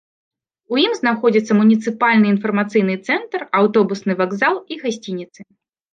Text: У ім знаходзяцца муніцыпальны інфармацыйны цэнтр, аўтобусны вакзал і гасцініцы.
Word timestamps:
У 0.75 0.79
ім 0.85 0.93
знаходзяцца 0.99 1.57
муніцыпальны 1.59 2.27
інфармацыйны 2.35 2.95
цэнтр, 3.07 3.47
аўтобусны 3.61 4.13
вакзал 4.23 4.55
і 4.77 4.79
гасцініцы. 4.85 5.41